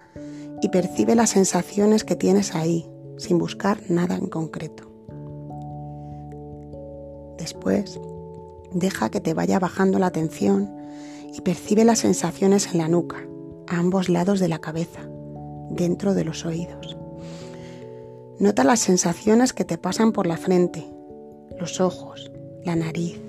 y 0.62 0.68
percibe 0.68 1.16
las 1.16 1.30
sensaciones 1.30 2.04
que 2.04 2.14
tienes 2.14 2.54
ahí, 2.54 2.88
sin 3.18 3.38
buscar 3.38 3.80
nada 3.88 4.14
en 4.14 4.28
concreto. 4.28 4.84
Después, 7.38 7.98
deja 8.72 9.10
que 9.10 9.20
te 9.20 9.34
vaya 9.34 9.58
bajando 9.58 9.98
la 9.98 10.06
atención 10.06 10.70
y 11.36 11.40
percibe 11.40 11.84
las 11.84 11.98
sensaciones 11.98 12.72
en 12.72 12.78
la 12.78 12.86
nuca, 12.86 13.16
a 13.66 13.80
ambos 13.80 14.08
lados 14.08 14.38
de 14.38 14.46
la 14.46 14.60
cabeza, 14.60 15.00
dentro 15.70 16.14
de 16.14 16.22
los 16.22 16.46
oídos. 16.46 16.96
Nota 18.38 18.62
las 18.62 18.78
sensaciones 18.78 19.52
que 19.52 19.64
te 19.64 19.76
pasan 19.76 20.12
por 20.12 20.28
la 20.28 20.36
frente, 20.36 20.88
los 21.58 21.80
ojos, 21.80 22.30
la 22.64 22.76
nariz, 22.76 23.20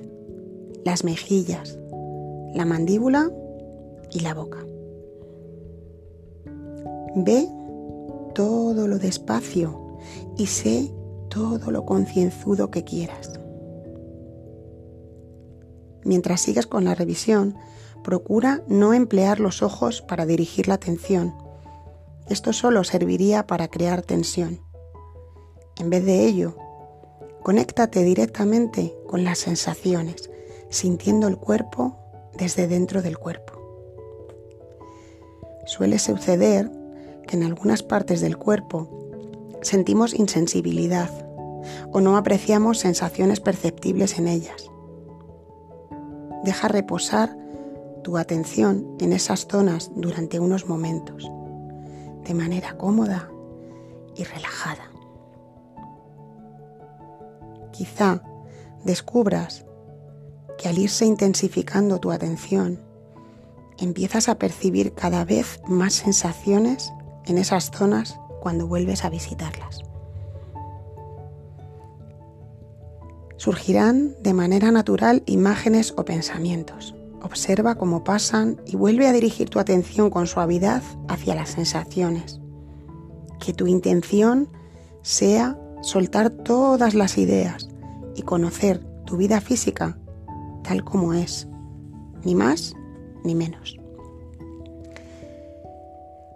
las 0.86 1.04
mejillas, 1.04 1.80
la 2.54 2.66
mandíbula 2.66 3.32
y 4.14 4.20
la 4.22 4.34
boca. 4.34 4.66
Ve 7.16 7.48
todo 8.34 8.88
lo 8.88 8.98
despacio 8.98 9.98
y 10.38 10.48
sé 10.48 10.92
todo 11.30 11.72
lo 11.72 11.86
concienzudo 11.86 12.72
que 12.72 12.84
quieras. 12.84 13.40
Mientras 16.04 16.42
sigas 16.42 16.68
con 16.68 16.84
la 16.84 16.96
revisión, 16.96 17.56
procura 18.04 18.64
no 18.68 18.94
emplear 18.94 19.40
los 19.40 19.62
ojos 19.64 20.02
para 20.02 20.26
dirigir 20.26 20.68
la 20.68 20.76
atención. 20.76 21.34
Esto 22.28 22.54
solo 22.54 22.84
serviría 22.84 23.48
para 23.48 23.68
crear 23.68 24.02
tensión. 24.02 24.62
En 25.80 25.90
vez 25.90 26.06
de 26.06 26.26
ello, 26.26 26.58
conéctate 27.42 28.04
directamente 28.04 28.96
con 29.08 29.24
las 29.24 29.40
sensaciones, 29.40 30.30
sintiendo 30.70 31.28
el 31.28 31.38
cuerpo 31.38 31.98
desde 32.38 32.68
dentro 32.68 33.02
del 33.02 33.18
cuerpo. 33.18 33.63
Suele 35.66 36.00
suceder 36.00 36.72
que 37.28 37.38
en 37.38 37.44
algunas 37.44 37.84
partes 37.84 38.22
del 38.22 38.38
cuerpo 38.38 38.90
sentimos 39.62 40.14
insensibilidad 40.14 41.10
o 41.92 42.02
no 42.02 42.18
apreciamos 42.18 42.80
sensaciones 42.80 43.40
perceptibles 43.40 44.20
en 44.20 44.28
ellas. 44.28 44.70
Deja 46.44 46.68
reposar 46.68 47.38
tu 48.04 48.18
atención 48.18 48.98
en 49.00 49.14
esas 49.14 49.48
zonas 49.48 49.92
durante 49.96 50.40
unos 50.40 50.68
momentos, 50.68 51.32
de 52.26 52.34
manera 52.34 52.78
cómoda 52.78 53.32
y 54.16 54.26
relajada. 54.26 54.92
Quizá 57.72 58.22
descubras 58.84 59.66
que 60.58 60.68
al 60.68 60.78
irse 60.78 61.06
intensificando 61.06 62.00
tu 62.00 62.12
atención, 62.12 62.80
empiezas 63.78 64.30
a 64.30 64.36
percibir 64.36 64.94
cada 64.94 65.26
vez 65.26 65.62
más 65.68 65.94
sensaciones 65.94 66.92
en 67.26 67.38
esas 67.38 67.72
zonas 67.72 68.20
cuando 68.42 68.68
vuelves 68.68 69.06
a 69.06 69.10
visitarlas. 69.10 69.84
Surgirán 73.38 74.16
de 74.22 74.34
manera 74.34 74.72
natural 74.72 75.24
imágenes 75.26 75.94
o 75.98 76.06
pensamientos. 76.06 76.96
Observa 77.22 77.76
cómo 77.76 78.04
pasan 78.04 78.62
y 78.66 78.76
vuelve 78.76 79.08
a 79.08 79.14
dirigir 79.14 79.50
tu 79.50 79.60
atención 79.60 80.10
con 80.10 80.28
suavidad 80.28 80.82
hacia 81.08 81.36
las 81.36 81.50
sensaciones. 81.50 82.40
Que 83.40 83.54
tu 83.54 83.68
intención 83.68 84.50
sea 85.02 85.58
soltar 85.82 86.30
todas 86.30 86.94
las 86.94 87.18
ideas 87.18 87.68
y 88.16 88.22
conocer 88.22 88.86
tu 89.06 89.18
vida 89.18 89.42
física 89.42 89.98
tal 90.64 90.84
como 90.84 91.14
es, 91.14 91.48
ni 92.24 92.36
más 92.36 92.74
ni 93.24 93.36
menos. 93.36 93.78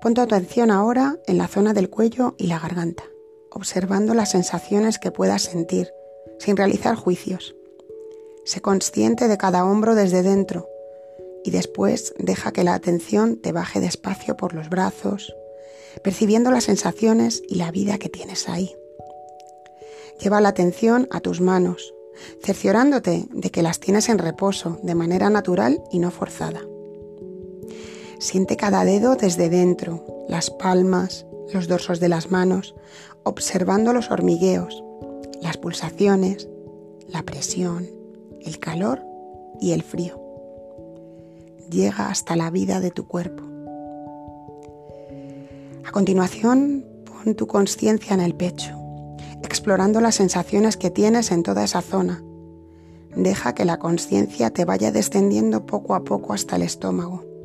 Pon 0.02 0.14
tu 0.14 0.22
atención 0.22 0.72
ahora 0.72 1.18
en 1.26 1.38
la 1.38 1.48
zona 1.48 1.74
del 1.74 1.90
cuello 1.90 2.36
y 2.38 2.48
la 2.48 2.60
garganta, 2.60 3.04
observando 3.52 4.14
las 4.14 4.32
sensaciones 4.32 5.00
que 5.00 5.12
puedas 5.12 5.42
sentir, 5.42 5.92
sin 6.40 6.56
realizar 6.56 6.96
juicios. 6.96 7.56
Sé 8.46 8.62
consciente 8.62 9.28
de 9.28 9.38
cada 9.38 9.66
hombro 9.66 9.96
desde 9.96 10.24
dentro 10.24 10.68
y 11.44 11.52
después 11.52 12.14
deja 12.20 12.52
que 12.52 12.64
la 12.64 12.74
atención 12.74 13.38
te 13.38 13.52
baje 13.52 13.80
despacio 13.80 14.38
por 14.38 14.54
los 14.54 14.70
brazos, 14.70 15.36
percibiendo 16.04 16.52
las 16.52 16.66
sensaciones 16.66 17.42
y 17.48 17.56
la 17.56 17.72
vida 17.72 17.98
que 17.98 18.10
tienes 18.10 18.48
ahí. 18.50 18.76
Lleva 20.20 20.42
la 20.42 20.50
atención 20.50 21.08
a 21.12 21.20
tus 21.20 21.42
manos, 21.42 21.94
cerciorándote 22.44 23.28
de 23.32 23.50
que 23.50 23.62
las 23.62 23.80
tienes 23.80 24.10
en 24.10 24.20
reposo 24.20 24.80
de 24.84 24.96
manera 24.96 25.30
natural 25.30 25.82
y 25.92 26.00
no 26.00 26.12
forzada. 26.12 26.62
Siente 28.20 28.58
cada 28.58 28.84
dedo 28.84 29.16
desde 29.16 29.48
dentro, 29.48 30.04
las 30.28 30.50
palmas, 30.50 31.28
los 31.54 31.68
dorsos 31.68 32.00
de 32.00 32.10
las 32.10 32.32
manos, 32.32 32.74
observando 33.24 33.94
los 33.94 34.10
hormigueos, 34.10 34.84
las 35.40 35.58
pulsaciones, 35.58 36.50
la 37.08 37.22
presión, 37.22 37.88
el 38.42 38.58
calor 38.58 39.04
y 39.62 39.74
el 39.74 39.84
frío. 39.84 40.20
Llega 41.70 42.10
hasta 42.10 42.36
la 42.36 42.50
vida 42.50 42.80
de 42.80 42.90
tu 42.90 43.08
cuerpo. 43.08 43.44
A 45.86 45.92
continuación, 45.92 46.86
pon 47.06 47.36
tu 47.36 47.46
conciencia 47.46 48.16
en 48.16 48.22
el 48.22 48.34
pecho, 48.34 48.76
explorando 49.44 50.02
las 50.02 50.16
sensaciones 50.16 50.76
que 50.76 50.90
tienes 50.90 51.32
en 51.32 51.44
toda 51.44 51.64
esa 51.64 51.82
zona. 51.82 52.24
Deja 53.16 53.54
que 53.54 53.64
la 53.64 53.78
conciencia 53.78 54.50
te 54.50 54.66
vaya 54.66 54.92
descendiendo 54.92 55.68
poco 55.68 55.94
a 55.94 56.04
poco 56.04 56.34
hasta 56.34 56.56
el 56.56 56.64
estómago 56.64 57.37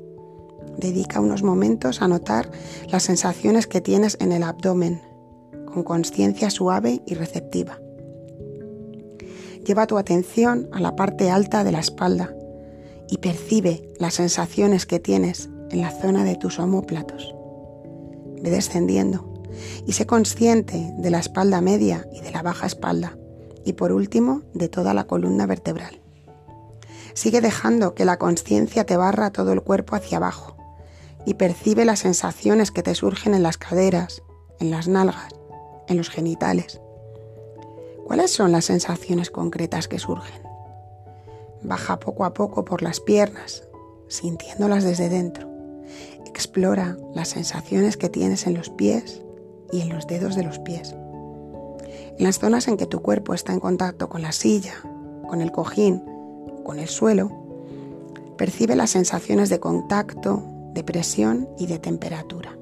Dedica 0.76 1.21
unos 1.21 1.43
momentos 1.43 2.02
a 2.02 2.09
notar 2.09 2.50
las 2.88 3.02
sensaciones 3.02 3.67
que 3.67 3.81
tienes 3.81 4.17
en 4.21 4.33
el 4.33 4.43
abdomen, 4.43 5.00
con 5.73 5.83
conciencia 5.83 6.50
suave 6.50 7.02
y 7.07 7.14
receptiva. 7.14 7.79
Lleva 9.64 9.87
tu 9.87 9.97
atención 9.97 10.69
a 10.73 10.81
la 10.81 10.97
parte 10.97 11.31
alta 11.31 11.64
de 11.64 11.73
la 11.73 11.81
espalda 11.81 12.35
y 13.09 13.19
percibe 13.19 13.88
las 13.99 14.14
sensaciones 14.14 14.87
que 14.87 14.99
tienes 14.99 15.49
en 15.71 15.81
la 15.81 15.91
zona 15.91 16.25
de 16.25 16.37
tus 16.37 16.59
omóplatos, 16.59 17.35
ve 18.43 18.50
descendiendo 18.50 19.33
y 19.87 19.93
sé 19.93 20.07
consciente 20.07 20.93
de 20.99 21.11
la 21.11 21.19
espalda 21.19 21.61
media 21.61 22.07
y 22.12 22.21
de 22.21 22.31
la 22.31 22.43
baja 22.43 22.67
espalda 22.67 23.17
y 23.64 23.75
por 23.75 23.93
último 23.93 24.43
de 24.55 24.69
toda 24.69 24.95
la 24.95 25.05
columna 25.05 25.47
vertebral. 25.47 26.00
Sigue 27.14 27.41
dejando 27.41 27.95
que 27.95 28.05
la 28.05 28.19
conciencia 28.19 28.85
te 28.85 28.97
barra 28.97 29.31
todo 29.31 29.52
el 29.52 29.62
cuerpo 29.62 29.95
hacia 29.95 30.17
abajo 30.17 30.51
y 31.25 31.35
percibe 31.35 31.85
las 31.85 32.00
sensaciones 32.00 32.71
que 32.71 32.83
te 32.83 32.95
surgen 32.95 33.35
en 33.35 33.43
las 33.43 33.59
caderas, 33.59 34.23
en 34.59 34.71
las 34.71 34.88
nalgas, 34.88 35.33
en 35.88 35.97
los 35.97 36.11
genitales. 36.11 36.81
¿Cuáles 38.05 38.33
son 38.33 38.52
las 38.52 38.64
sensaciones 38.64 39.31
concretas 39.31 39.88
que 39.88 39.99
surgen? 39.99 40.43
Baja 41.62 41.99
poco 41.99 42.25
a 42.25 42.35
poco 42.35 42.64
por 42.64 42.83
las 42.83 43.00
piernas, 43.00 43.69
sintiéndolas 44.09 44.85
desde 44.85 45.09
dentro. 45.09 45.49
Explora 46.26 46.97
las 47.14 47.29
sensaciones 47.29 47.97
que 47.97 48.09
tienes 48.09 48.47
en 48.47 48.55
los 48.55 48.71
pies 48.71 49.23
y 49.71 49.81
en 49.81 49.88
los 49.88 50.07
dedos 50.07 50.35
de 50.35 50.43
los 50.43 50.59
pies. 50.59 50.95
En 52.19 52.25
las 52.25 52.38
zonas 52.38 52.69
en 52.69 52.76
que 52.76 52.87
tu 52.87 53.00
cuerpo 53.00 53.35
está 53.35 53.52
en 53.52 53.61
contacto 53.61 54.09
con 54.09 54.23
la 54.23 54.33
silla, 54.33 54.75
con 55.29 55.41
el 55.41 55.52
cojín, 55.52 56.02
con 56.64 56.79
el 56.79 56.88
suelo, 56.88 57.31
percibe 58.37 58.76
las 58.76 58.91
sensaciones 58.91 59.49
de 59.49 59.61
contacto, 59.61 60.43
de 60.73 60.85
presión 60.85 61.49
y 61.59 61.67
de 61.67 61.79
temperatura. 61.79 62.59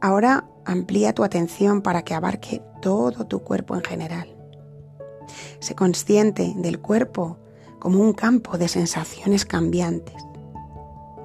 Ahora 0.00 0.48
amplía 0.64 1.14
tu 1.14 1.24
atención 1.24 1.82
para 1.82 2.02
que 2.02 2.14
abarque 2.14 2.62
todo 2.80 3.26
tu 3.26 3.40
cuerpo 3.40 3.74
en 3.74 3.82
general. 3.82 4.34
Sé 5.58 5.74
consciente 5.74 6.54
del 6.56 6.80
cuerpo 6.80 7.38
como 7.78 8.00
un 8.00 8.12
campo 8.12 8.58
de 8.58 8.68
sensaciones 8.68 9.44
cambiantes. 9.44 10.16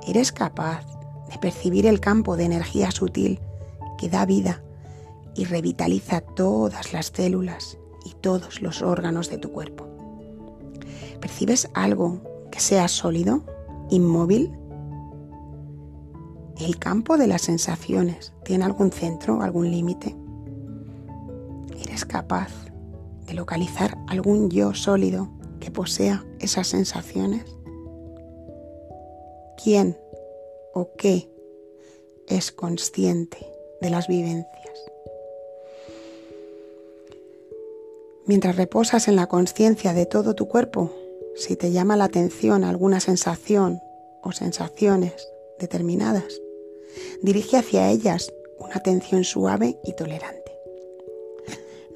Eres 0.08 0.32
capaz 0.32 0.86
de 1.30 1.38
percibir 1.38 1.86
el 1.86 2.00
campo 2.00 2.38
de 2.38 2.46
energía 2.46 2.92
sutil 2.92 3.40
que 3.98 4.10
da 4.10 4.26
vida 4.26 4.62
y 5.36 5.46
revitaliza 5.46 6.22
todas 6.22 6.94
las 6.94 7.08
células 7.08 7.78
y 8.06 8.14
todos 8.14 8.62
los 8.62 8.82
órganos 8.82 9.30
de 9.30 9.38
tu 9.38 9.52
cuerpo. 9.52 9.88
¿Percibes 11.20 11.70
algo 11.74 12.22
que 12.52 12.60
sea 12.60 12.88
sólido, 12.88 13.44
inmóvil? 13.90 14.52
¿El 16.60 16.80
campo 16.80 17.18
de 17.18 17.28
las 17.28 17.42
sensaciones 17.42 18.32
tiene 18.46 18.64
algún 18.64 18.92
centro, 18.92 19.42
algún 19.42 19.72
límite? 19.72 20.16
¿Eres 21.82 22.06
capaz 22.06 22.50
de 23.28 23.34
localizar 23.34 23.98
algún 24.08 24.50
yo 24.50 24.74
sólido 24.74 25.30
que 25.60 25.70
posea 25.70 26.26
esas 26.40 26.68
sensaciones? 26.68 27.44
¿Quién 29.62 29.98
o 30.74 30.92
qué 30.98 31.30
es 32.28 32.54
consciente 32.54 33.46
de 33.82 33.90
las 33.90 34.08
vivencias? 34.08 34.80
Mientras 38.26 38.56
reposas 38.56 39.10
en 39.10 39.18
la 39.18 39.28
conciencia 39.28 39.94
de 39.94 40.06
todo 40.06 40.36
tu 40.36 40.48
cuerpo, 40.48 40.92
si 41.36 41.58
te 41.58 41.74
llama 41.74 41.98
la 41.98 42.06
atención 42.06 42.64
alguna 42.64 43.02
sensación 43.02 43.82
o 44.24 44.32
sensaciones 44.32 45.28
determinadas, 45.60 46.42
dirige 47.22 47.58
hacia 47.58 47.90
ellas 47.90 48.32
una 48.60 48.76
atención 48.76 49.24
suave 49.24 49.80
y 49.84 49.94
tolerante. 49.96 50.52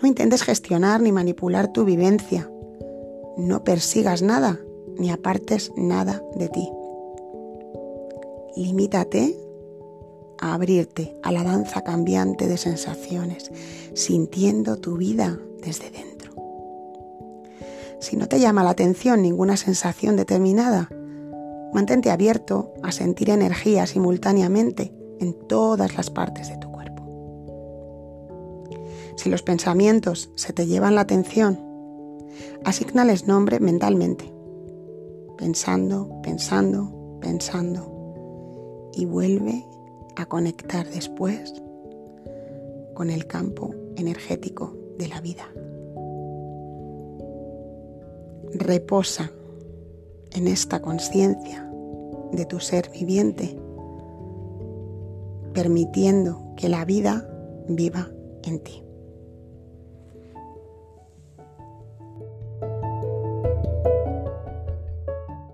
No 0.01 0.08
intentes 0.08 0.44
gestionar 0.44 1.01
ni 1.01 1.12
manipular 1.12 1.72
tu 1.74 1.84
vivencia. 1.84 2.50
No 3.38 3.63
persigas 3.63 4.22
nada 4.22 4.60
ni 4.98 5.12
apartes 5.12 5.72
nada 5.75 6.24
de 6.36 6.50
ti. 6.50 6.70
Limítate 8.56 9.36
a 10.39 10.53
abrirte 10.53 11.15
a 11.22 11.32
la 11.32 11.44
danza 11.44 11.82
cambiante 11.82 12.48
de 12.48 12.58
sensaciones, 12.58 13.51
sintiendo 13.94 14.77
tu 14.77 14.98
vida 14.98 15.38
desde 15.62 15.91
dentro. 15.91 16.34
Si 18.00 18.15
no 18.15 18.27
te 18.27 18.39
llama 18.39 18.63
la 18.63 18.70
atención 18.70 19.22
ninguna 19.22 19.58
sensación 19.58 20.16
determinada, 20.16 20.90
mantente 21.74 22.12
abierto 22.12 22.74
a 22.84 22.92
sentir 22.92 23.29
energía 23.29 23.86
simultáneamente 23.86 24.94
en 25.20 25.34
todas 25.48 25.96
las 25.96 26.10
partes 26.10 26.50
de 26.50 26.58
tu 26.58 26.70
si 29.20 29.29
los 29.29 29.44
pensamientos 29.44 30.32
se 30.36 30.53
te 30.53 30.66
llevan 30.66 30.96
la 30.96 31.01
atención, 31.01 31.60
asignales 32.64 33.27
nombre 33.27 33.60
mentalmente, 33.60 34.34
pensando, 35.38 36.22
pensando, 36.24 37.18
pensando, 37.20 38.92
y 38.94 39.03
vuelve 39.03 39.66
a 40.16 40.25
conectar 40.25 40.88
después 40.90 41.53
con 42.94 43.10
el 43.10 43.27
campo 43.27 43.75
energético 43.98 44.74
de 44.98 45.10
la 45.10 45.20
vida. 45.20 45.51
Reposa 48.53 49.32
en 50.33 50.48
esta 50.48 50.81
conciencia 50.81 51.70
de 52.31 52.46
tu 52.46 52.59
ser 52.59 52.89
viviente, 52.92 53.59
permitiendo 55.53 56.53
que 56.55 56.70
la 56.70 56.85
vida 56.85 57.27
viva 57.68 58.09
en 58.44 58.59
ti. 58.59 58.83